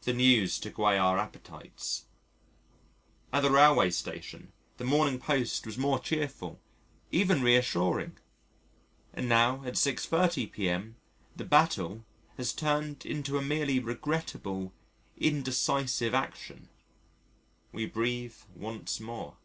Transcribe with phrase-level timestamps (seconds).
[0.00, 2.06] The news took away our appetites.
[3.30, 6.58] At the railway station, the Morning Post was more cheerful,
[7.12, 8.16] even reassuring,
[9.12, 10.96] and now at 6.30 p.m.
[11.36, 12.06] the Battle
[12.38, 14.72] has turned into a merely regrettable
[15.18, 16.70] indecisive action.
[17.70, 19.36] We breathe once more.